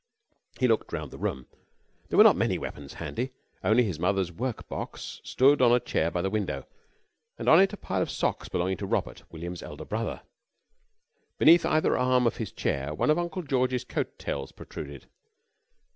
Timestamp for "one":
12.95-13.11